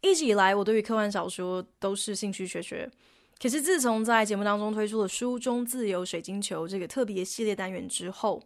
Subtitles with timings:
[0.00, 2.88] 一直以来，我对于科幻小说都是兴趣缺缺。
[3.40, 8.42] 可是自从在节目当中推出了“书中自由水晶球”这个特别系列单元之后，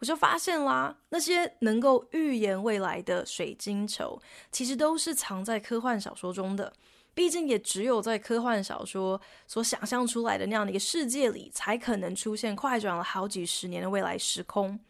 [0.00, 4.20] 我就发现啦，那些能够预言未来的水晶球，
[4.50, 6.72] 其实都是藏在科幻小说中的。
[7.14, 14.80] 毕竟，也只有在科幻小说所想象出来的那样的一个世界里，才可能出现快转了好几十年的未来时空。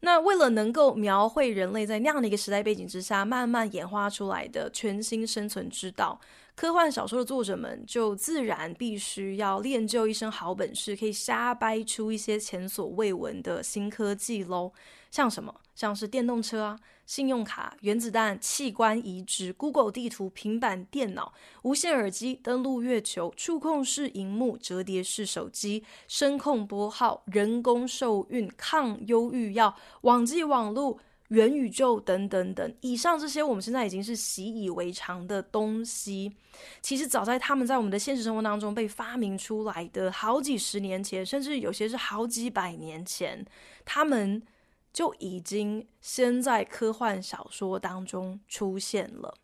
[0.00, 6.20] 那为了能够描绘人类在那样的一个时代背景之下慢慢演化出来的全新生存之道，
[6.54, 14.72] 科幻小说的作者们就自然必须要练就一身好本事，可以瞎掰出一些前所未闻的新科技喽。
[15.10, 15.54] 像什么？
[15.74, 16.78] 像是电动车啊。
[17.06, 21.32] 信用卡、原子弹、器官移植、Google 地图、平板电脑、
[21.62, 30.98] 无线耳机、登陆月球、触控式荧幕、折叠式手机、声控拨号、人工受孕、抗忧郁药、网际网络、
[31.28, 32.74] 元宇宙等等等。
[32.80, 36.32] 以上这些我们现在已经是习以为常的东西，
[36.82, 43.46] 其实早在他们在我们的现实生活当中被发明出来的好几十年前，甚至有些是好几百年前，
[43.84, 44.42] 他们。
[44.96, 49.36] 就已经先在科幻小说当中出现了。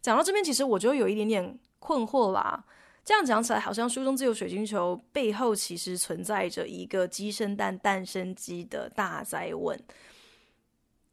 [0.00, 2.64] 讲到这边，其实我就有一点点困惑啦。
[3.04, 9.78] 这样讲起来，好像书中自有水晶球背后其实存在着一个鸡生蛋，蛋生鸡的大灾问。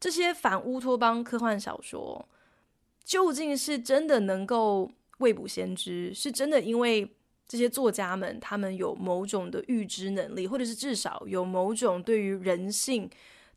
[0.00, 2.26] 这些反乌托邦科幻小说
[3.04, 6.14] 究竟是真的能够未卜先知？
[6.14, 7.12] 是真的因为？
[7.48, 13.08] 这些作家们，他们有某种的预知能力，或者是至少有某种对于人性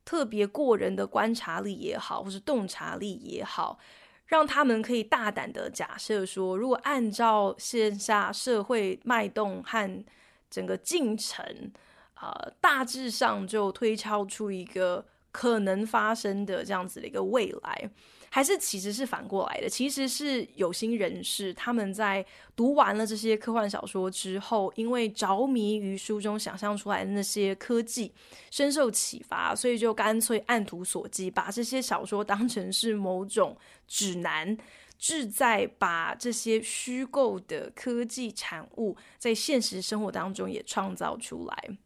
[0.10, 3.78] 特别过人的观察力也好，或是洞察力也好，
[4.26, 10.04] 让他们可以大胆的假设说，如果按照线下社会脉动和
[10.50, 11.72] 整个进程，
[12.20, 17.92] 呃，大致上就推敲出一个可能发生的这样子的一个未来。
[18.30, 22.26] 还是其实是反过来的，其实是有心人士他们在
[22.56, 28.14] 读完了这些科幻小说之后，因为着迷于书中想象出来的那些科技，
[28.52, 33.58] 深受启发，所以就干脆按图索骥，把这些小说当成是某种
[33.88, 34.58] 指南，
[34.98, 41.78] 志在把这些虚构的科技产物在现实生活当中也创造出来。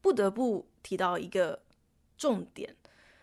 [0.00, 1.62] 不得不提到一个
[2.18, 2.74] 重点。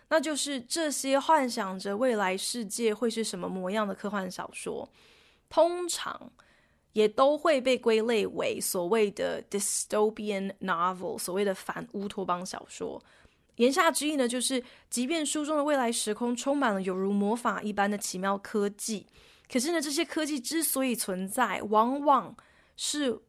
[0.09, 4.89] 那就是这些幻想着未来世界会是什么模样的科幻小说，
[5.49, 6.31] 通常
[6.93, 13.01] 也都会被归类为所谓的 dystopian novel，所谓的反乌托邦小说。
[13.57, 19.05] 言下之意呢，就是即便书中的未来时空充满了犹如魔法一般的奇妙科技，
[19.51, 22.35] 可是呢，这些科技之所以存在，往往
[22.75, 23.19] 是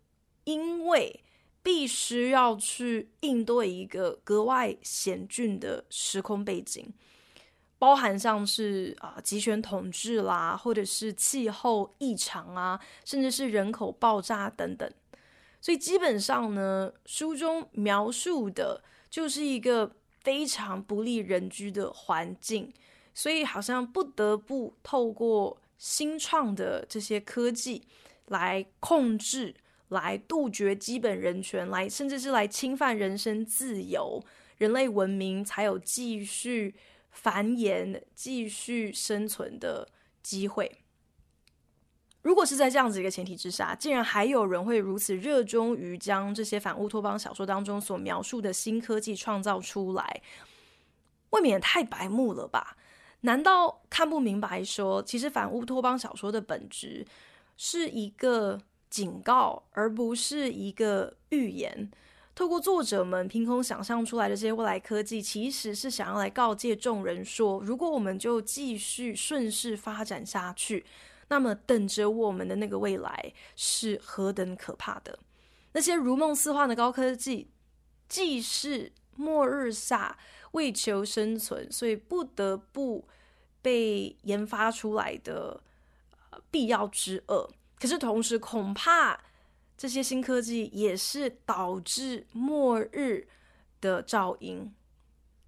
[0.44, 1.22] 因为。
[1.62, 6.93] 必须要去应对一个格外险峻的时空背景，
[7.78, 14.91] 包含像是啊集权统治啦，或者是气候异常啊，甚至是人口爆炸等等。
[15.60, 22.72] 所以基本上呢，书中描述的就是一个非常不利人居的环境，
[23.12, 27.87] 所以好像不得不透过新创的这些科技
[28.27, 29.54] 来控制。
[29.91, 34.25] 来杜绝基本人权，来甚至是来侵犯人身自由，
[34.59, 36.75] 人类文明才有继续
[37.11, 39.89] 繁衍、继续生存的
[40.23, 40.78] 机会。
[42.23, 50.22] 如果是在这样子一个前提之下，竟然还有人会如此热衷于将这些反乌托邦小说当中所描述的新科技创造出来，
[51.31, 52.77] 未免也太白目了吧？
[53.22, 57.04] 难道看不明白说，其实反乌托邦小说的本质
[57.57, 58.60] 是一个？
[58.91, 61.91] 警告，而不是一个预言。
[62.34, 70.84] 透过作者们凭空想象出来的这些未来科技，其实是想要来告诫众人说：如果我们就继续顺势发展下去，
[71.28, 75.19] 那么等着我们的那个未来是何等可怕的。
[75.72, 77.48] 那些如梦似幻的高科技，
[78.09, 80.19] 既是末日下
[80.53, 83.07] 为求生存，所以不得不
[83.60, 85.63] 被研发出来的
[86.51, 87.51] 必要之恶。
[87.80, 89.18] 可是同时，恐怕
[89.77, 93.27] 这些新科技也是导致末日
[93.80, 94.71] 的噪音。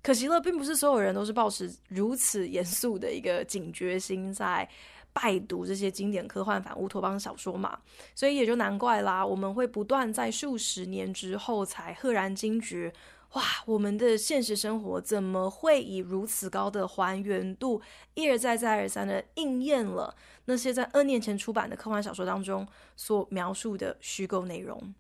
[0.02, 4.68] 可惜了，并不是所有人都是抱持如此严肃的一个警觉心，在
[5.12, 7.78] 拜读这些经典科幻反乌托邦小说嘛，
[8.14, 12.92] 所以也就难怪啦，我们会不断在数十年之后才赫然惊觉，
[13.32, 17.80] 哇，我们的现实生活怎么会以如此高的还原度，
[18.14, 20.14] 一而再再而三的应验了
[20.44, 24.94] 那些在 N 年前出版的科幻小说当中所描述的虚构内容。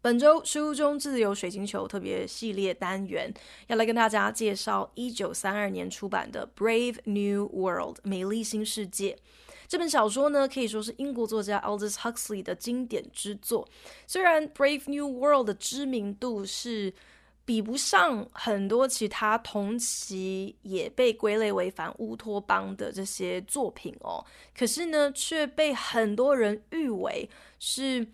[0.00, 3.32] 本周书中自由水晶球特别系列单元
[3.66, 9.18] 要来跟大家介绍一九三二年出版的《Brave New World》美丽新世界
[9.68, 13.68] 这本小说呢，可以说是英国作家 Aldous Huxley 的经典之作。
[14.06, 16.92] 虽然《Brave New World》的知名度是
[17.44, 24.24] 比不上很多其他同期也被归类为反乌托邦的这些作品哦，
[24.56, 27.28] 可是呢，却被很多人誉为
[27.60, 28.06] 是。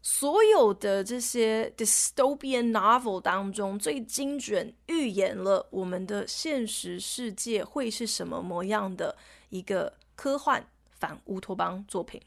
[0.00, 9.14] 所有的这些 dystopian novel 当中，最精准预言了我们的现实世界会是什么模样的
[9.50, 10.64] 一个科幻
[10.98, 12.20] 反乌托邦作品。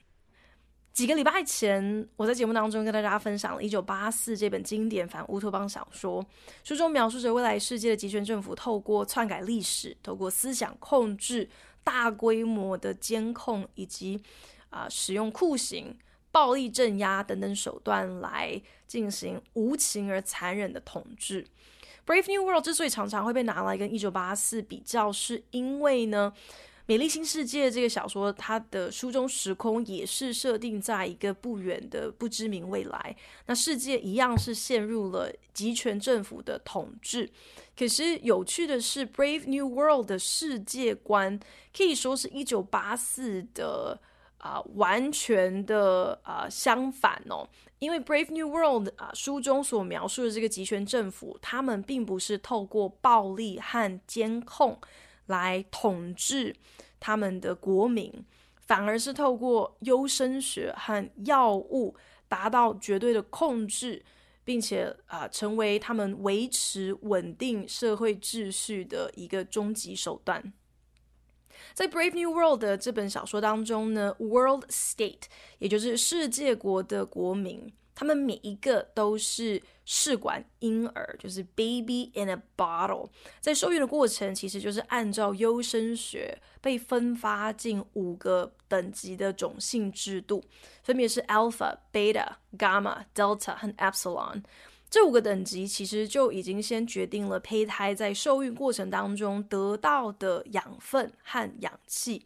[0.94, 6.26] 几个礼拜前，我在节目当中跟大家分享了《一九八四》这本经典反乌托邦小说，
[6.64, 11.50] 书中描述着未来世界的极权政府透过篡改历史、透过思想控制、
[11.84, 14.22] 大规模的监控以及
[14.70, 15.98] 啊、使用酷刑。
[16.34, 21.44] 暴力镇压等等手段来进行无情而残忍的统治。
[22.06, 26.32] 《Brave New World》之所以常常会被拿来跟《一九八四》比较，是因为呢，
[26.86, 33.16] 《美丽新世界》这个小说，它的书中时空也是设定在一个不远的不知名未来。
[33.46, 37.30] 那世界一样是陷入了极权政府的统治。
[37.78, 41.40] 可是有趣的是，《Brave New World》的世界观
[41.76, 44.02] 可以说是一九八四的。
[44.42, 54.82] 啊、完全的啊、相反哦，因为《Brave New World》啊、书中所描述的这个极权政府，他们并不是透过暴力和监控
[55.32, 56.56] 来统治
[57.00, 58.14] 他们的国民，
[58.68, 61.96] 反而是透过优生学和药物
[62.28, 64.06] 达到绝对的控制，
[64.44, 70.54] 并且啊、成为他们维持稳定社会秩序的一个终极手段。
[71.74, 75.24] 在《Brave New World》的这本小说当中呢，World State，
[75.60, 83.08] 也就是世界国的国民，他们每一个都是试管婴儿，就是 baby in a bottle。
[83.40, 90.44] 在受孕的过程，其实就是按照优生学被分发进五个等级的种姓制度，
[90.82, 92.28] 分别是 Alpha、Beta、
[92.58, 94.42] Gamma、Delta 和 Epsilon。
[94.90, 102.26] 这五个等级其实就已经先决定了胚胎在受孕过程当中得到的养分和氧气，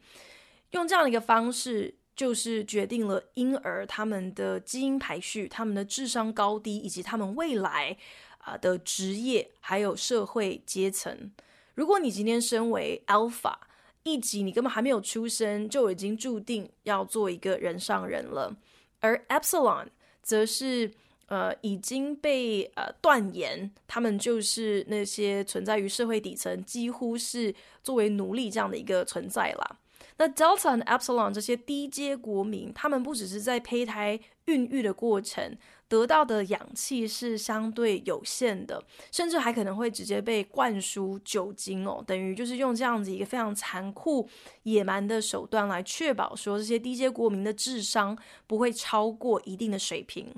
[0.70, 7.96] 用这样的一个方式，就是决定了婴儿他们的基因排序、他们的智商高低，以及他们未来
[8.38, 11.30] 啊的职业还有社会阶层。
[11.74, 13.54] 如果你今天身为 Alpha
[14.02, 18.56] 一级，你根本还没有出生，就已经注定要做一个人上人了，
[19.00, 19.88] 而 Epsilon
[20.22, 20.90] 则是。
[21.28, 27.52] 呃，已经被呃断言，他们就是那些存在于社会底层，几乎是
[27.82, 29.76] 作为奴隶这样的一个存在啦。
[30.18, 35.56] 那 Delta 和 Epsilon 这些低阶国民，他们不只是在胚胎孕育的过程
[35.88, 38.82] 得到的氧气是相对有限的，
[39.12, 44.28] 甚至还可能会直接被灌输酒精哦，等于就是用这样子一个非常残酷
[44.62, 48.16] 野蛮的手段来确保说这些低阶国民的智商
[48.46, 50.32] 不会超过一定的水平。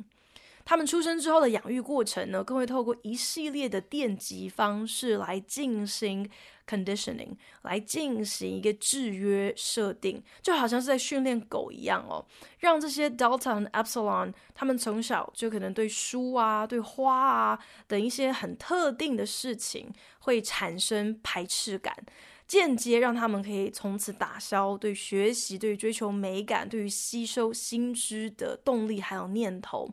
[0.64, 6.28] 他们出生之后的养育过程呢，更会透过一系列的电极方式来进行
[6.68, 12.24] conditioning，来进行一个制约设定，就好像是在训练狗一样哦，
[12.58, 21.96] 让这些 Delta 和 Epsilon 他们从小就可能对书啊、对花啊等一些很特定的事情会产生排斥感。
[22.46, 29.86] 间接让他们可以从此打消对学习、对追求美感、对于吸收新知的动力还有念头。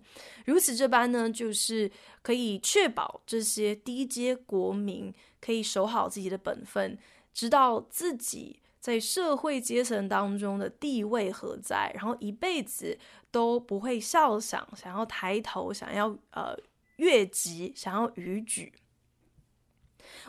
[0.46, 1.91] 如此这般呢，就是
[2.22, 5.13] 可以确保这些低阶国民
[5.45, 6.97] 可以守好自己的本分，
[7.33, 12.97] 知道自己在社会阶层当中的地位何在，然后一辈子
[13.29, 16.57] 都不会笑想，想要抬头，想要呃
[16.95, 18.73] 越级，想要逾矩。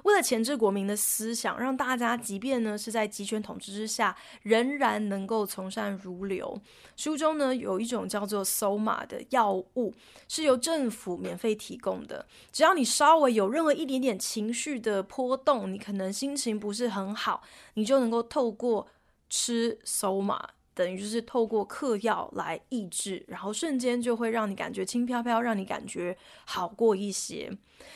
[0.05, 6.61] 为了钳制国民的思想，让大家即便呢是在集权统治之下，仍然能够从善如流。
[6.97, 9.95] 书中呢有一种叫做 Soma 的药物，
[10.29, 12.27] 是由政府免费提供的。
[12.53, 17.43] 只要你稍微有任何一点点情绪的波动，你可能心情不是很好，
[17.75, 18.87] 你就能够透过
[19.29, 20.41] 吃 Soma
[20.77, 26.15] 等于就是透过嗑药来抑制，然后瞬间就会让你感觉轻飘飘，让你感觉
[26.45, 27.51] 好过一些。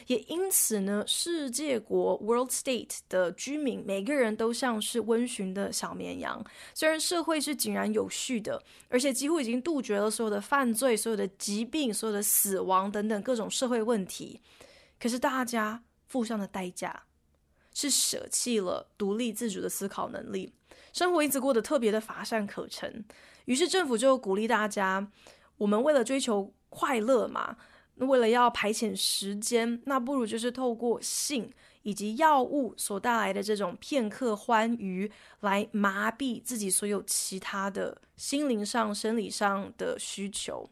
[0.07, 6.43] 也因此呢，世界国 （World State） 的居民每个人都像是温驯的小绵羊。
[6.73, 14.41] 虽然社会是井然有序的，而且几乎已经杜绝了所有的犯罪、所有的疾病、所有的死亡等等各种社会问题，
[14.99, 17.05] 可是大家付上的代价
[17.75, 20.53] 是舍弃了独立自主的思考能力。
[20.93, 23.05] 生活一直过得特别的乏善可陈，
[23.45, 25.11] 于是政府就鼓励大家：
[25.59, 27.57] 我们为了追求快乐嘛，
[27.97, 35.11] 为了要排遣时间，那不如就是透过性以及药物所带来的这种片刻欢愉，
[35.41, 40.69] 来麻痹自己所有其他的心灵上、生理上的需求，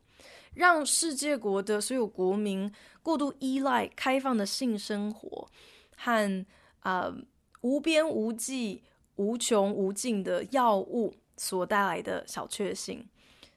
[0.55, 5.49] 让世界国的所有国民过度依赖开放的性生活
[5.97, 6.45] 和
[6.81, 7.17] 啊、呃、
[7.61, 8.83] 无边无际。
[9.21, 13.05] 无穷无尽的药物所带来的小确幸，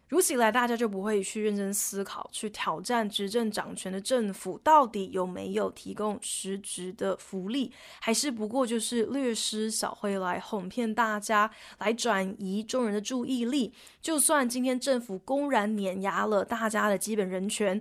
[0.07, 13.71] 如此一来，大家就不会去认真思考，去挑战执政掌权的政府到底有没有提供实质的福利，还是不过就是略施小惠来哄骗大家，来转移众人的注意力。
[14.01, 17.79] 就算今天政府公然碾压了大家的基本人权，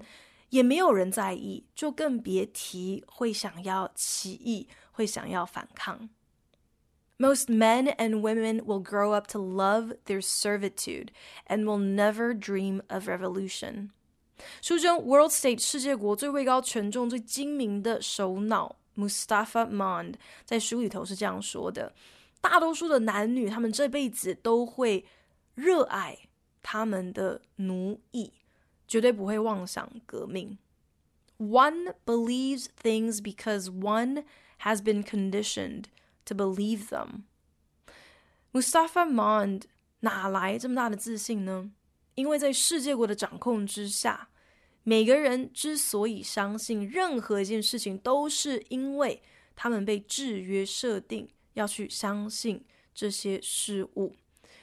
[0.50, 4.68] 也没有人在意，就更别提会想要起义，
[4.99, 6.09] 会想要反抗。
[7.17, 11.09] Most men and women will grow up to love their servitude
[11.47, 13.91] and will never dream of revolution.
[14.61, 21.95] 书中 World State 世界国最位高权重、最精明的首脑 Mustafa Mond 在书里头是这样说的：
[22.41, 25.05] 大多数的男女，他们这辈子都会
[25.53, 26.17] 热爱
[26.61, 28.33] 他们的奴役，
[28.89, 30.57] 绝对不会妄想革命。
[31.37, 34.25] One believes things because one
[34.64, 35.84] has been conditioned.
[36.26, 37.24] To believe them,
[38.52, 39.62] Mustafa Mond
[40.00, 41.72] 哪来这么大的自信呢？
[42.14, 44.28] 因为在世界国的掌控之下，
[44.84, 49.20] 每个人之所以相信任何一件事情，都是因为
[49.56, 52.64] 他们被制约设定要去相信
[52.94, 54.14] 这些事物。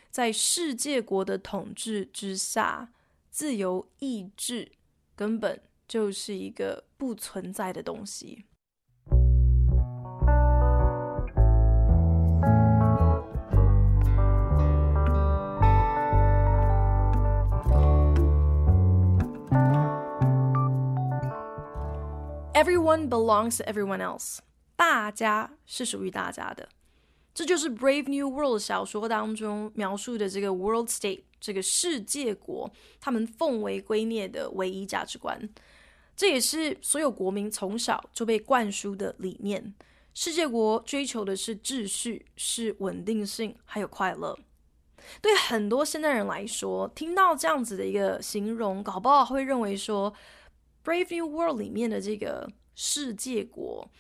[0.10, 2.94] 在世界国的统治之下，
[3.30, 4.72] 自由意志
[5.16, 8.46] 根本就是一个不存在的东西。
[22.58, 24.40] Everyone belongs to everyone else。
[24.76, 26.68] 大家是属于大家的，
[27.32, 35.48] 这就是《Brave New World》小说当中描述的这个 World State 这个世界国，他们奉为圭臬的唯一价值观。
[36.16, 39.76] 这也是所有国民从小就被灌输的理念。
[40.16, 44.36] 世界国追求的是秩序、是稳定性，还有快乐。
[45.22, 50.12] 对很多现代人来说，听到这样子的一个形容，搞不好会认为说。
[50.88, 53.92] Brave New World 里面的这个世界国，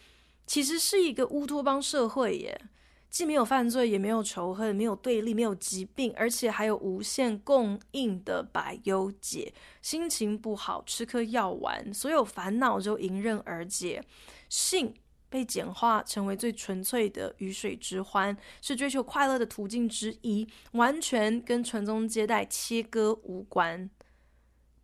[0.45, 2.61] 其实是一个乌托邦社会耶，
[3.09, 9.53] 既没有犯罪，也没有仇恨，没有对立，没有疾病，而且还有无限供应的百忧解。
[9.81, 14.01] 心情不好，吃颗药丸，所有烦恼就迎刃而解。
[14.47, 14.93] 性
[15.27, 23.89] 被简化成为最纯粹的鱼水之欢，是追求快乐的途径之一，完全跟传宗接代切割无关。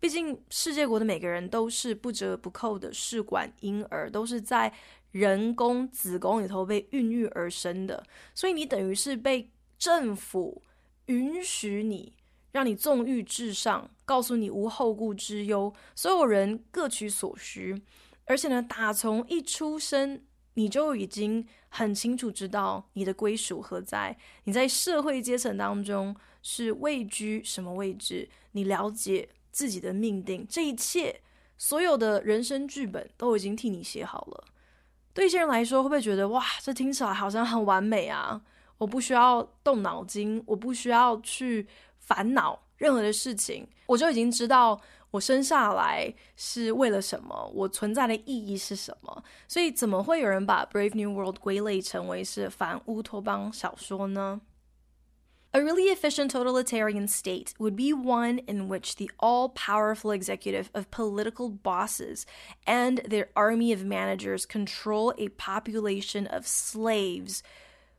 [0.04, 4.74] 毕竟，世界国的每个人都是不折不扣的试管婴儿，都是在
[5.12, 8.06] 人工子宫里头被孕育而生的，
[8.36, 10.62] 所以你等于是被政府
[11.06, 12.12] 允许你，
[12.52, 17.82] 让你纵欲至上，告诉你无后顾之忧，所有人各取所需，
[18.26, 20.22] 而且呢，打从一出生
[20.56, 29.30] 你就已经很清楚知道你的归属何在，你在社会阶层当中是位居什么位置，你了解。
[29.54, 31.22] 自己的命定，这一切
[31.58, 34.44] 所有的人生剧本都已经替你写好了。
[35.14, 38.42] 对一些人来说，会不会觉得哇，这听起来好像很完美啊？
[38.80, 41.66] 我不需要动脑筋，我不需要去
[42.00, 44.82] 烦恼任何的事情，我就已经知道
[45.12, 49.24] 我生下来是为了什么，我存在的意义是什么。
[49.48, 54.42] 所以，怎么会有人把《Brave New World》归类成为是反乌托邦小说呢
[55.53, 60.91] ？A really efficient totalitarian state would be one in which the all powerful executive of
[60.91, 62.27] political bosses
[62.67, 67.43] and their army of managers control a population of slaves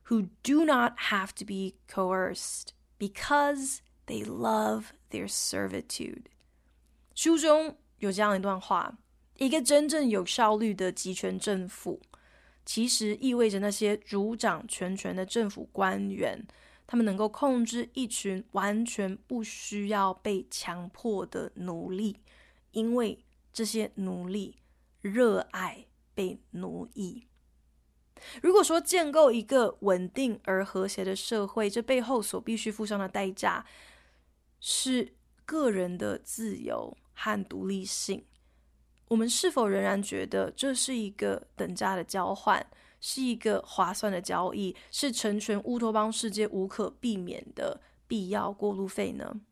[0.03, 6.27] who do not have to be coerced because they love their servitude.
[7.15, 8.97] 书中有这样一段话：
[9.37, 11.99] 一个真正有效率的集权政府，
[12.63, 16.45] 其实意味着那些主掌全权的政府官员。
[16.86, 22.20] 他们能够控制一群完全不需要被强迫的奴隶，
[22.72, 24.58] 因为这些奴隶
[25.00, 27.26] 热爱被奴役。
[28.40, 33.66] 如果说建构一个稳定而和谐的社会，这背后所必须付上的代价
[34.60, 35.14] 是
[35.44, 38.24] 个人的自由和独立性，
[39.08, 42.64] 我们是否仍然觉得这是一个等价的交换，
[43.06, 49.42] 是一个划算的交易，是成全乌托邦世界无可避免的必要过路费呢？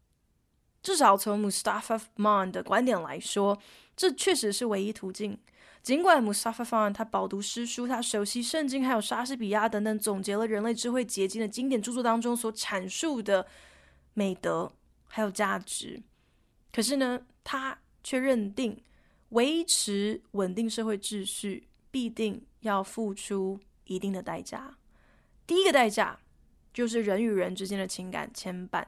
[0.82, 3.58] 至少从 Mustafa Man 的观点来说，
[3.94, 5.38] 这确实是唯一途径。
[5.82, 13.46] 尽管 Mustafa Man 他饱读诗书，他熟悉圣经，还有莎士比亚等等，总结了人类智慧结晶的经典著作当中所阐述的
[14.14, 14.72] 美德
[15.06, 16.02] 还有价值，
[16.72, 18.80] 可是呢，他却认定
[19.28, 24.76] 维持稳定社会秩序必定要付出一定的代价。
[25.46, 26.18] 第一个代价
[26.74, 28.84] 就是人与人之间的情感牵绊，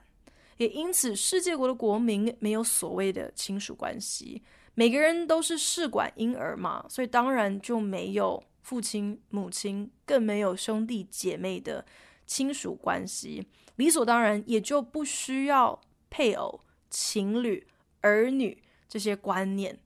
[0.56, 4.42] 也因此世界国的国民没有所谓的亲属关系。
[4.74, 11.84] 每个人都是试管婴儿嘛，所以当然就没有父亲、母亲，更没有兄弟姐妹的
[12.26, 13.46] 亲属关系，
[13.76, 17.66] 理所当然也就不需要配偶、情侣、
[18.00, 19.78] 儿女这些观念，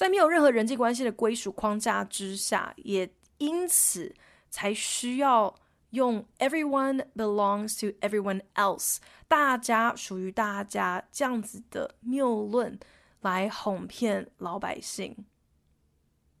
[0.00, 4.14] 在没有任何人际关系的归属框架之下，也因此
[4.48, 5.54] 才需要
[5.90, 8.96] 用 “everyone belongs to everyone else”，
[9.28, 12.80] 大家属于大家这样子的谬论。
[13.20, 15.14] 来哄骗老百姓。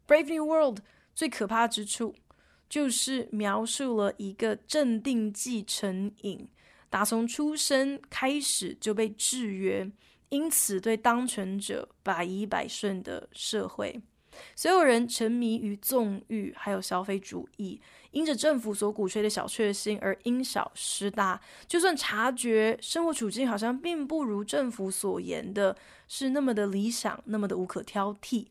[0.10, 0.78] 《Brave New World》
[1.14, 2.14] 最可怕之处，
[2.70, 6.48] 就是描述了一个镇定剂成瘾，
[6.88, 9.92] 打从出生开始就被制约，
[10.30, 14.00] 因此对当权者百依百顺的社会。
[14.54, 17.80] 所有人沉迷于纵欲，还有消费主义，
[18.12, 21.38] 因着政府所鼓吹的小确幸而因小失大。
[21.66, 28.46] 就算察觉生活处境好像并不如政府所言的是那么的理想，那么的无可挑剔，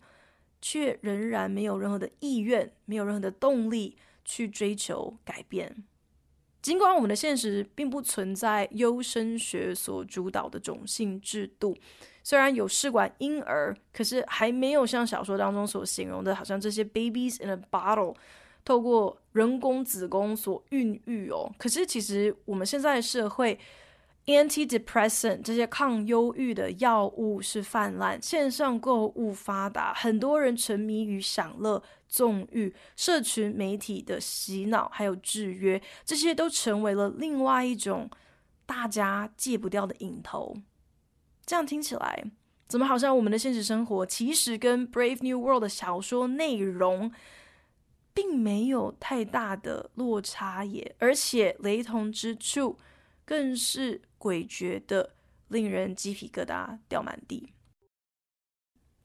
[0.61, 5.85] 却仍然没有任何的意愿，没有任何的动力去追求改变。
[6.61, 11.77] 尽管我们的现实并不存在优生学所主导的种姓制度。
[12.21, 18.13] 虽然有试管婴儿，可是还没有像小说当中所形容的，好像这些 babies in a bottle
[18.63, 21.51] 透过人工子宫所孕育哦。
[21.57, 23.57] 可是其实我们现在的社会
[24.29, 38.07] ，antidepressant 这些抗忧郁的药物是泛滥，线上购物发达，很多人沉迷于享乐、纵欲，社群媒体的洗脑还有制约，这些都成为了另外一种
[38.67, 40.55] 大家戒不掉的瘾头。
[41.43, 42.23] 这样听起来，
[42.67, 47.11] 怎么好像我们的现实生活其实跟《Brave New World》的小说内容
[48.13, 50.95] 并没有太大的落差耶？
[50.99, 52.77] 而且雷同之处
[53.29, 55.13] 更是诡谲的，
[55.49, 57.53] 令人鸡皮疙瘩掉满地。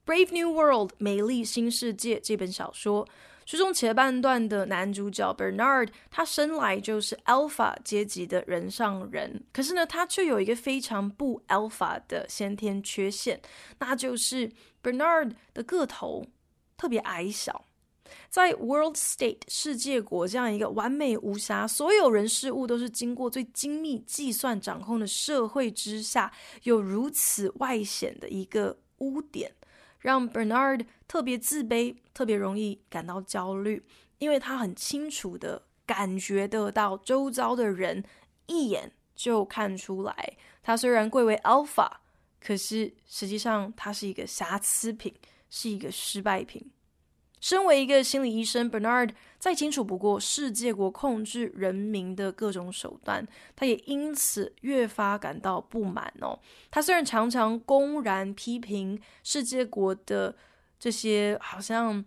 [0.10, 3.06] 《Brave New World》美丽新世界这本小说。
[3.44, 13.38] 书中前半段的男主角 Bernard，他生来就是 Alpha 阶级的人上人，可是呢，他却有一个非常不 Alpha 的先天缺陷，
[13.78, 14.50] 那就是
[14.82, 16.24] Bernard 的个头
[16.78, 17.66] 特别矮小。
[18.28, 26.32] 在 World State 世界国这样一个完美无瑕、所有人事物都是经过最精密计算掌控的社会之下，
[26.64, 29.54] 有如此外显的一个污点。
[30.00, 33.82] 让 Bernard 特别自卑，特别容易感到焦虑，
[34.18, 38.04] 因为他很清楚的感觉得到周遭的人
[38.46, 41.90] 一眼就看出来，他虽然贵为 Alpha，
[42.38, 45.14] 可是实际上他是一个瑕疵品，
[45.48, 46.70] 是一个失败品。
[47.44, 56.40] 身为一个心理医生，Bernard 再清楚不过世界国控制人民的各种手段，他也因此越发感到不满哦。
[56.70, 60.34] 他虽然常常公然批评世界国的
[60.80, 62.02] 这些好像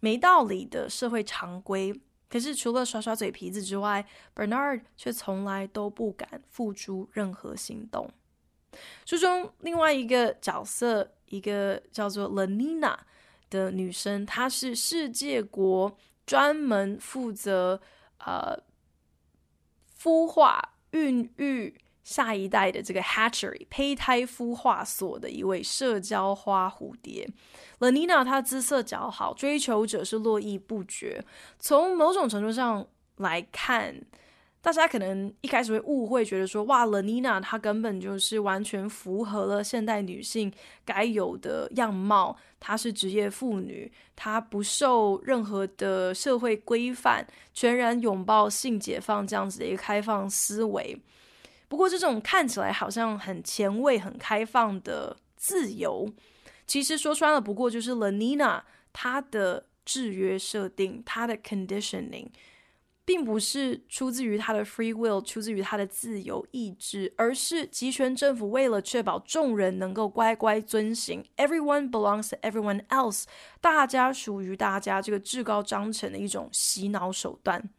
[0.00, 1.92] 没道理的社会常规，
[2.30, 4.02] 可是除了耍耍嘴皮子之外
[4.34, 8.10] ，Bernard 却从来都不敢付诸任何行动。
[9.04, 12.96] 书中另外一个角色，一个叫做 Lenina
[13.50, 17.80] 的女生，她是世界国专门负责
[18.18, 18.58] 呃
[20.00, 27.28] 孵化、孕育下一代的这个 hatchery 胚胎孵化所的一位社交花蝴蝶。
[27.80, 31.24] Lenina 她姿色姣好，追求者是络绎不绝。
[31.58, 34.00] 从某种程度上来看，
[34.68, 40.52] 大家可能一开始会误会，觉得说哇，Lenina 她根本就是完全符合了现代女性
[40.84, 42.36] 该有的样貌。
[42.60, 51.00] 她是职业妇女，她不受任何的社会规范，全然拥抱性解放这样子的一个开放思维。
[51.66, 56.06] 不过，这种看起来好像很前卫、很开放的自由，
[56.66, 58.60] 其实说穿了，不过就是 Lenina
[58.92, 62.26] 她的制约设定，她的 conditioning。
[63.08, 73.24] 并不是出自于他的 free will，出自于他的自由意志，而是集权政府为了确保众人能够乖乖遵行 “everyone belongs to everyone else”，
[73.62, 77.70] 大家属于大家这个至高章程的一种洗脑手段。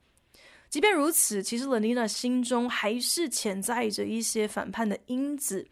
[0.68, 5.68] 即便如此，其实 Lenina 心中还是潜在着一些反叛的因子，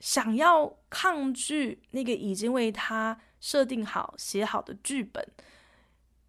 [0.00, 5.26] 想要抗拒那个已经为他设定好、写好的剧本。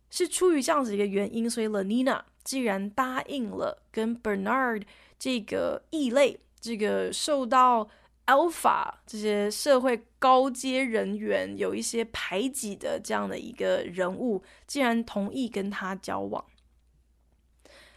[0.10, 4.84] 是出于这样子一个原因，所以 Lenina 既然答应了跟 Bernard
[5.18, 7.90] 这个异类、这个受到
[8.26, 16.44] Alpha 这些社会高阶人员有一些排挤的这样的一个人物，既然同意跟他交往，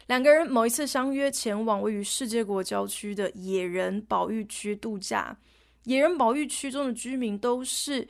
[0.07, 5.37] 两个人某一次相约前往位于世界国郊区的野人保育区度假。
[5.85, 8.07] 野人保育区中的居民都是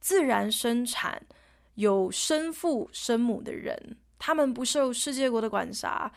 [0.00, 1.22] 自然生产。
[1.74, 6.10] 有生父生母的人，他们不受世界国的管辖，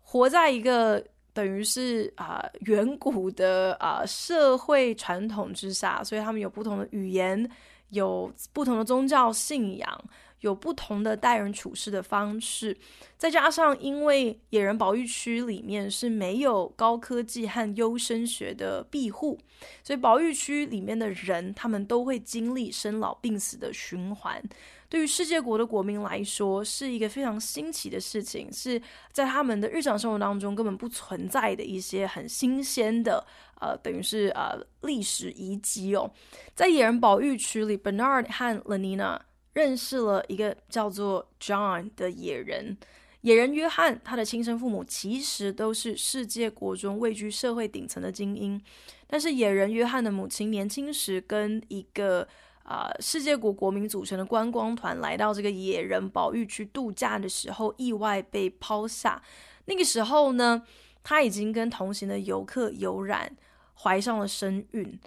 [0.00, 7.50] 活在一个等于是啊、远古的啊、社会传统之下，所以他们有不同的语言，
[7.90, 10.04] 有不同的宗教信仰。
[10.40, 12.76] 有不同的待人处事的方式，
[13.16, 19.40] 再加上因为野人保育区里面是没有高科技和优生学的庇护，
[19.82, 24.40] 所以保育区里面的人他们都会经历生老病死的循环。
[24.88, 28.80] 对于世界国的国民来说，是一个非常新奇的事情，是
[29.12, 33.26] 在他们的日常生活当中根本不存在的一些很新鲜的
[33.60, 36.10] 呃，等于是呃历史遗迹哦。
[36.54, 39.18] 在野人保育区里，Bernard 和 Lenina。
[39.56, 42.76] 认识了一个叫做 John 的野人，
[43.22, 48.60] 野人约翰，他的亲生父母其实都是世界国中位居社会顶层的精英，
[49.06, 52.28] 但是野人约翰的母亲年轻时跟一个
[52.66, 59.22] 啊、世界国国民组成的观光团来到这个野人保育区度假的时候，意外被抛下。
[59.66, 60.64] 那个时候呢，
[61.04, 63.36] 他已经跟同行的游客有染，
[63.74, 64.98] 怀上了身孕。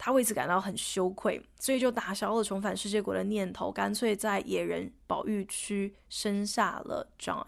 [0.00, 7.44] 他为此感到很羞愧，所以就打消了重返世界国的念头，干脆在野人保育区生下了 John。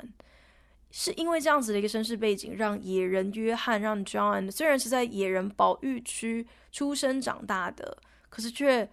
[0.91, 7.97] 是因为这样子的一个身世背景，让野人约翰让 John 虽然是在野人保育区出生长大的，
[8.29, 8.91] 可是却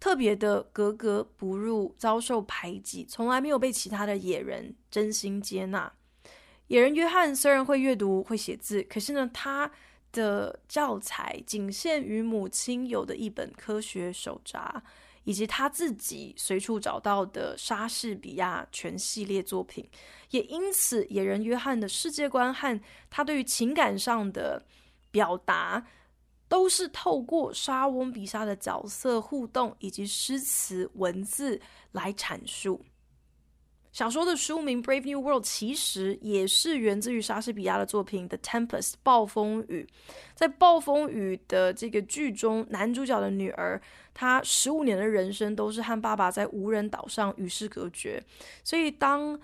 [0.00, 5.92] 特别的格格不入，遭受排挤，从来没有被其他的野人真心接纳。
[6.68, 9.70] 野人约翰虽然会阅读会写字，可是呢，他
[10.12, 14.82] 的教材仅限于母亲有的一本科学手札，
[15.24, 19.88] 以及他自己随处找到的莎士比亚全系列作品。
[20.30, 22.80] 也因此，野人约翰的世界观和
[23.10, 24.62] 他对于情感上的
[25.10, 25.86] 表达，
[26.48, 31.60] 都是透过莎翁笔下的角色互动以及诗词文字
[31.92, 32.80] 来阐述。
[33.90, 39.88] 小说的书名《Brave New World》其实也是源自于莎士比亚的作品《The Tempest》暴风雨。
[40.34, 43.80] 在暴风雨的这个剧中，男主角的女儿，
[44.14, 48.22] 她十五年的人生都是和爸爸在无人岛上与世隔绝。
[48.62, 49.40] 所以，当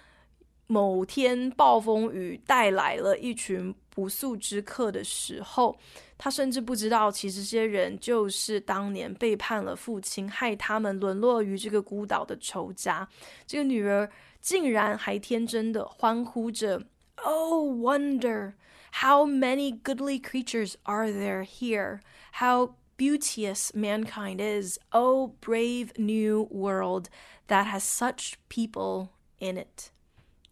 [0.68, 5.78] 某天暴风雨带来了一群不速之客的时候，
[6.18, 13.08] 他甚至不知道，其实这些人就是当年背叛了父亲，害他们沦落于这个孤岛的仇家。
[13.46, 14.10] 这个女儿。
[14.42, 16.86] 竟然还天真的欢呼着：“
[17.18, 18.54] Oh wonder,
[18.94, 22.00] how many goodly creatures are there here?
[22.36, 24.80] How beauteous mankind is!
[24.92, 27.08] Oh brave new world
[27.50, 29.92] that has such people in it!”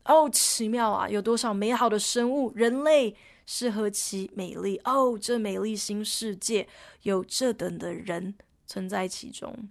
[0.04, 1.08] 哦，奇妙啊！
[1.08, 4.80] 有多少美好的生物，人类是何其美丽！
[4.84, 6.68] 哦，这美丽新世界
[7.02, 8.34] 有这等的人
[8.66, 9.68] 存在其中。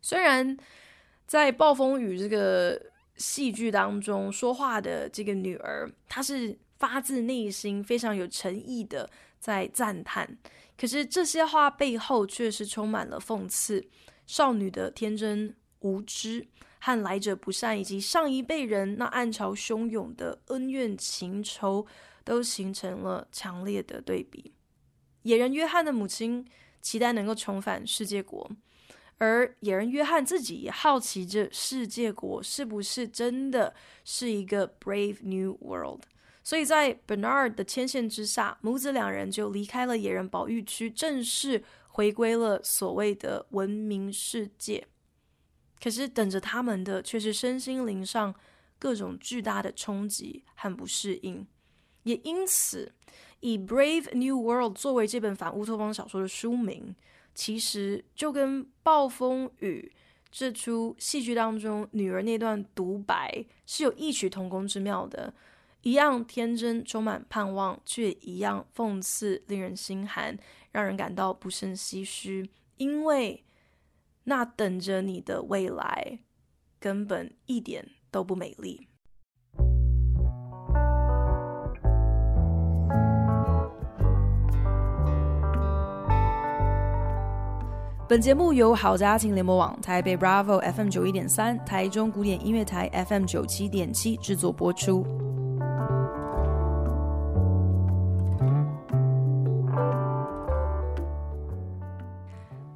[0.00, 0.56] 虽然
[1.26, 2.92] 在暴风雨这个。
[3.18, 9.08] 戏剧当中说话的这个女儿，她是发自内心、非常有诚意的
[9.40, 10.36] 在赞叹。
[10.76, 13.82] 可是这些话背后却是充满了讽刺，
[14.26, 16.46] 少女的天真无知
[16.86, 21.84] 和来者不善，以及上一辈人那暗潮汹涌的恩怨情仇，
[22.22, 24.52] 都形成了强烈的对比。
[25.22, 26.46] 野人约翰的母亲
[26.80, 28.48] 期待能够重返世界国。
[29.18, 36.02] 而野人约翰自己也好奇着世界国是不是真的是一个 brave new world，
[36.44, 44.86] 所以在 Bernard 的牵线之下，母子两人就离开了野人保育区，正式回归了所谓的文明世界。
[45.82, 48.34] 可是等着他们的却是身心灵上
[48.78, 51.46] 各种巨大的冲击和不适应。
[52.04, 52.94] 也因此，
[53.40, 56.94] 以《Brave New World》作为这本反乌托邦小说的书名，
[57.34, 59.92] 其实就跟《暴风雨》
[60.30, 65.34] 这出戏剧当中女儿那段独白是有异曲同工之妙的，
[65.82, 70.38] 一样天真，充满盼望，却一样讽刺，令人心寒，
[70.72, 72.50] 让人感到不胜唏嘘。
[72.76, 73.42] 因为
[74.28, 76.18] 那等着你的未来，
[76.80, 78.88] 根本一点都不美丽。
[88.08, 95.04] 本节目由好家庭联盟网、台北 Bravo FM 九一点三、台中古典音乐台 FM 九七点七制作播出。《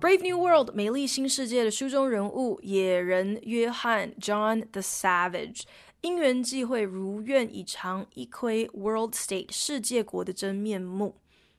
[0.01, 5.65] Brave New World》美丽新世界的书中人物野人约翰 John the Savage，
[6.01, 11.17] 因缘际会，如愿以偿一窥 World State 世界国的真面目。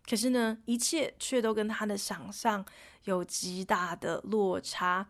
[0.10, 2.66] 可是呢，一切却都跟他的想象
[3.04, 5.08] 有极大的落差。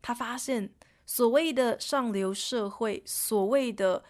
[0.00, 0.70] 他发现，
[1.04, 4.02] 所谓的上流社会，所谓的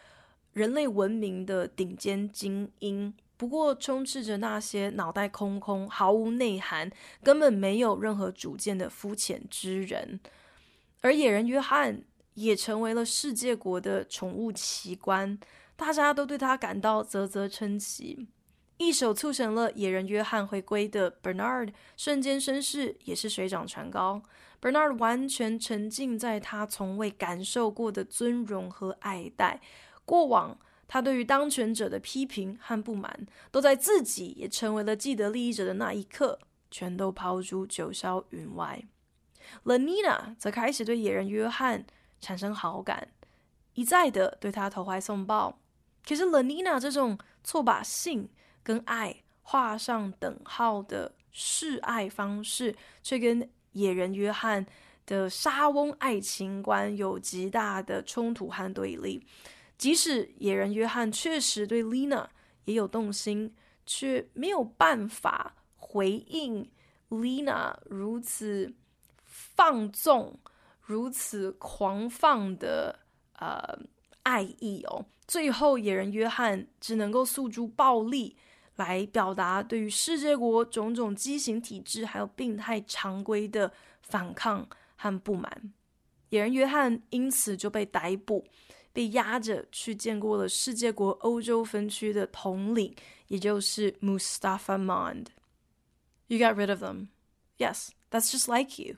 [0.52, 6.88] 人类文明的顶尖精英，不过充斥着那些脑袋空空、毫无内涵、
[7.24, 10.20] 根本没有任何主见的肤浅之人。
[11.00, 15.36] 而野人约翰也成为了世界国的宠物奇观，
[15.74, 18.28] 大家都对他感到啧啧称奇。
[18.76, 24.22] 一手促成了野人约翰回归的 Bernard，瞬间声势也是水涨船高。
[24.60, 29.60] Bernard 完全沉浸在他从未感受过的尊荣和爱戴。
[30.04, 30.56] 过往
[30.92, 36.38] 他对于当权者的批评和不满，都在自己也成为了既得利益者的那一刻，
[36.70, 38.84] 全都抛诸九霄云外。
[39.64, 41.86] Lenina 则开始对野人约翰
[42.20, 43.08] 产生好感，
[43.72, 45.58] 一再的对他投怀送抱。
[46.06, 48.28] 可是 Lenina 这种错把性
[48.62, 54.66] 跟爱画上等号的示爱方式，却跟野人约翰
[55.06, 59.26] 的莎翁爱情观有极大的冲突和对立。
[59.82, 62.24] 即使野人约翰确实对 Lina
[62.66, 63.52] 也有动心，
[63.84, 66.70] 却没有办法回应
[67.10, 68.72] Lina 如此
[69.24, 70.38] 放纵、
[70.80, 73.00] 如此狂放的
[73.40, 73.76] 呃
[74.22, 75.04] 爱意哦。
[75.26, 78.36] 最后，野人约翰只能够诉诸暴力。
[78.76, 84.66] 来表达对于世界国种种畸形体制还有病态常规的反抗
[84.96, 85.72] 和不满，
[86.30, 88.46] 野人约翰因此就被逮捕，
[88.93, 92.95] 被押着去见过了世界国欧洲分区的统领，
[93.27, 97.09] 也就是 Mustafa Mond。You got rid of them.
[97.57, 98.97] Yes, that's just like you.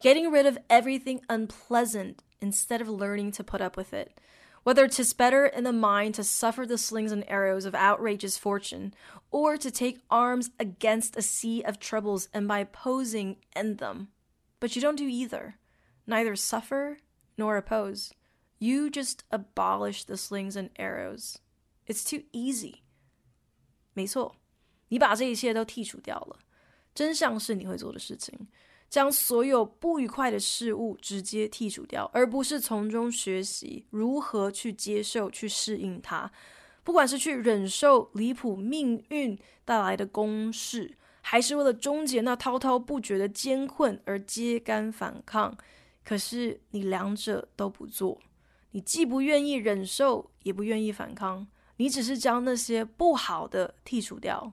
[0.00, 4.12] Getting rid of everything unpleasant instead of learning to put up with it.
[4.64, 8.92] Whether 'tis better in the mind to suffer the slings and arrows of outrageous fortune,
[9.30, 14.08] or to take arms against a sea of troubles and by posing end them.
[14.60, 15.56] But you don't do either.
[16.06, 16.98] Neither suffer
[17.36, 18.12] nor oppose.
[18.63, 21.35] You just abolish the slings and arrows.
[21.85, 22.75] It's too easy.
[23.93, 24.37] 没错，
[24.87, 26.39] 你把这一切都剔除掉了，
[26.95, 28.47] 真相是你会做的事情。
[28.89, 36.31] 将所有不愉快的事物直接剔除掉，而不是从中学习如何去接受、去适应它。
[36.85, 45.57] 不管是去忍受离谱命运带来的攻势，还是为了终结那滔滔不绝的艰困而揭竿反抗，
[46.05, 48.21] 可是你两者都不做，
[48.73, 54.51] 你既不愿意忍受，也不愿意反抗，你只是将那些不好的剔除掉，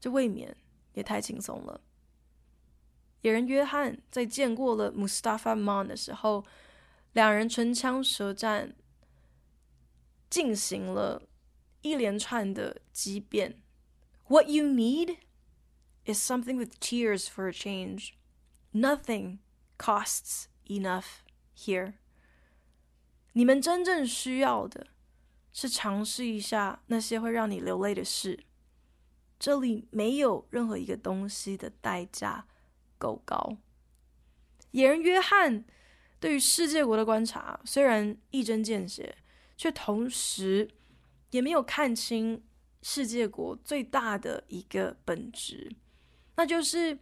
[0.00, 0.56] 这未免
[0.92, 1.80] 也太轻松了。
[3.22, 6.44] 野人约翰在见过了 Mustafa Mond 的时候，
[7.12, 8.74] 两人唇枪舌战，
[10.28, 11.22] 进行了
[11.82, 13.62] 一连串的激辩。
[14.26, 15.18] What you need
[16.04, 18.14] is something with tears for a change.
[18.72, 19.38] Nothing
[19.78, 21.22] costs enough
[21.56, 21.94] here.
[23.34, 24.88] 你们真正需要的
[25.52, 28.44] 是尝试一下那些会让你流泪的事。
[29.38, 32.46] 这里没有任何一个东西的代价。
[32.96, 33.58] 够高。
[34.70, 35.64] 野人约翰
[36.18, 39.18] 对于世界国的观察虽然一针见血，
[39.58, 40.70] 却同时
[41.30, 42.42] 也没有看清
[42.80, 45.70] 世界国最大的一个本质，
[46.36, 46.98] 那就是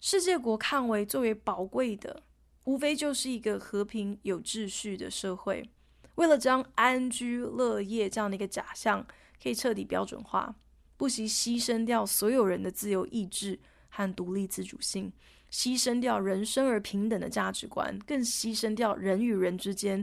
[0.00, 2.24] 世界国看为最为宝贵的，
[2.64, 5.68] 无非就是一个和平有秩序的社会。
[6.14, 9.06] 为了将安居乐业这样的一个假象
[9.42, 10.54] 可以彻底标准化，
[10.96, 13.60] 不惜牺牲掉所有人的自由意志。
[13.94, 15.12] 和独立自主性，
[15.50, 20.02] 牺牲掉人生而平等的价值观，更牺牲掉人与人之间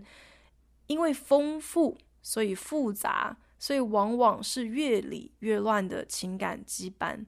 [0.86, 7.26] 因为丰富所以复杂所以往往是越理越乱的情感羁绊。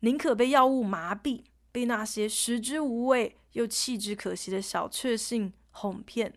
[0.00, 6.32] 宁可被药物麻痹，被那些食之无味又弃之可惜的小确幸哄骗，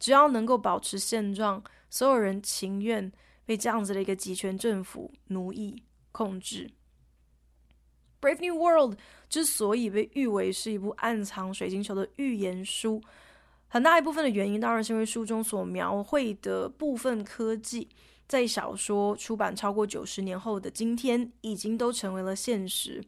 [0.00, 3.12] 只要能够保持现状，所有人情愿
[3.46, 6.68] 被这样子的一个集权政府奴役控制。
[8.20, 8.94] 《Brave New World》
[9.28, 13.00] 之所以被誉为是一部暗藏水晶球的预言书，
[13.68, 17.88] 很大一部分的原因当然是因为书中所描绘的部分科技，
[18.26, 23.04] 在小说出版超过九十年后的今天，已经都成为了现实。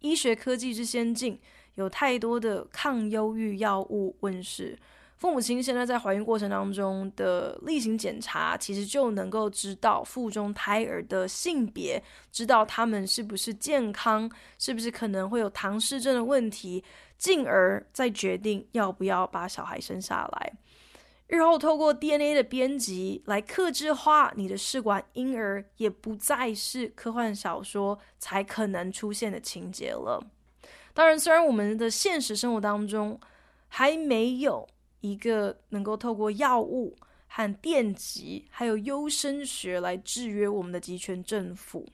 [0.00, 1.38] 医学科技之先进，
[1.74, 4.78] 有太多的抗忧郁药物问世。
[5.16, 16.84] 父母亲现在在怀孕过程当中的例行检查，其实就能够知道腹中胎儿的性别，知道他们是不是健康，是不是可能会有唐氏症的问题，
[17.16, 20.52] 进而再决定要不要把小孩生下来。
[21.28, 30.24] 日后透过 DNA 的编辑来克制化你的试管婴儿，也不再是科幻小说才可能出现的情节了。
[30.94, 33.20] 当然，虽然我们的现实生活当中
[33.68, 34.66] 还没有。
[35.02, 36.96] 一个能够透过药物
[37.28, 41.86] 和电极，还有优生学来制约我们的集权政府，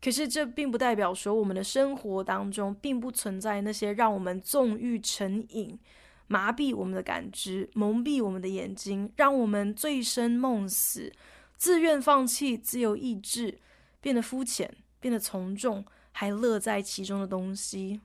[0.00, 5.78] 可是这并不代表说我们的生活当中并不存在那些让我们纵欲成瘾、
[6.26, 11.12] 麻痹我们的感知、蒙蔽我们的眼睛，让我们醉生梦死、
[11.56, 13.58] 自愿放弃自由意志、
[14.00, 18.00] 变得肤浅、变得从众，还乐在其中的东西。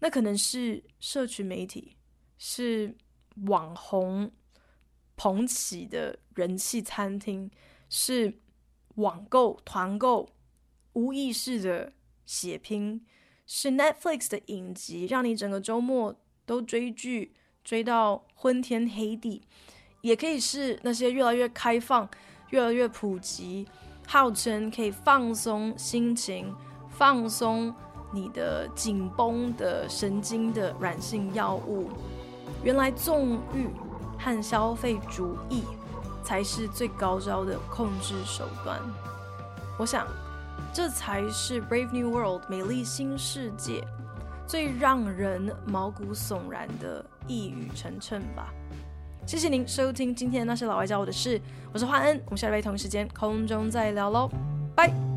[0.00, 1.96] 那可能是社群媒体，
[2.38, 2.96] 是。
[3.46, 4.30] 网红
[5.16, 7.50] 捧起的人气餐厅，
[7.88, 8.40] 是
[8.96, 10.28] 网购团购
[10.92, 11.92] 无意识的
[12.26, 13.06] 血拼，
[13.46, 17.32] 是 Netflix 的影集，让你整个周末都追剧
[17.62, 19.40] 追到昏天黑地，
[20.00, 22.10] 也可以是那些越来越开放、
[22.48, 23.68] 越来越普及，
[24.04, 26.52] 号称可以放松心情、
[26.88, 27.72] 放松
[28.12, 31.88] 你的紧绷的神经的软性药物。
[32.64, 33.68] 原来纵欲
[34.18, 35.62] 和消费主义
[36.24, 38.80] 才是最高招的控制手段。
[39.78, 40.04] 我想，
[40.74, 43.84] 这才是《Brave New World》美丽新世界
[44.50, 48.52] 最让人毛骨悚然的一语成谶吧。
[49.24, 51.40] 谢谢您收听今天的那些老外教我的事，
[51.72, 54.28] 我是华恩，我们下礼拜同一时间空中再聊喽，
[54.74, 55.09] 拜。